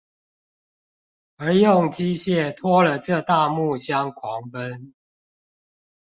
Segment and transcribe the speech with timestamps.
[1.37, 4.95] 而用機械拖了這大木箱狂奔